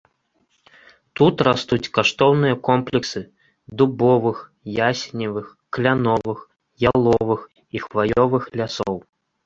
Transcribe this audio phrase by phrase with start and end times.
[1.19, 3.19] Тут растуць каштоўныя комплексы
[3.83, 4.37] дубовых,
[4.89, 6.39] ясеневых, кляновых,
[6.91, 8.95] яловых і хваёвых лясоў.